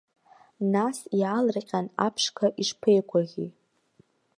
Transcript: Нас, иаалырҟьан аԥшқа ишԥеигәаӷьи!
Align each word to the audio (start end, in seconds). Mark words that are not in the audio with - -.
Нас, 0.73 0.97
иаалырҟьан 1.19 1.87
аԥшқа 2.05 2.47
ишԥеигәаӷьи! 2.61 3.49